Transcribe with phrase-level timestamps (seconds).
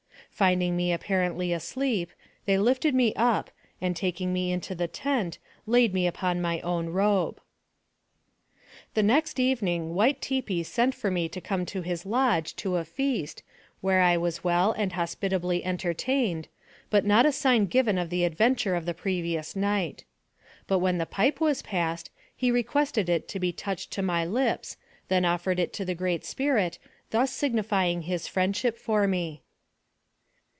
[0.33, 2.09] Finding me apparently asleep,
[2.45, 6.89] they lifted me up, and taking me into the tent, laid me upon my own
[6.89, 7.39] robe.
[8.95, 12.85] The next evening White Tipi sent for me to come to his lodge, to a
[12.85, 13.43] feast,
[13.81, 16.47] where I was well and hospitably entertained,
[16.89, 20.05] but not a sign given of the adventure of the previous night.
[20.65, 24.75] But when the pipe was passed, he requested it to be touched to my lips,
[25.07, 26.79] then offered it to the Great Spirit,
[27.11, 29.43] thus signifying his friendship for me.